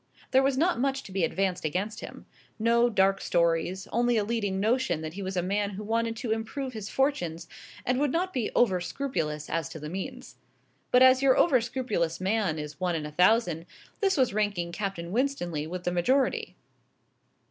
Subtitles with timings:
[0.31, 2.25] There was not much to be advanced against him.
[2.57, 6.31] No dark stories; only a leading notion that he was a man who wanted to
[6.31, 7.47] improve his fortunes,
[7.85, 10.37] and would not be over scrupulous as to the means.
[10.89, 13.67] But as your over scrupulous man is one in a thousand,
[13.99, 16.55] this was ranking Captain Winstanley with the majority.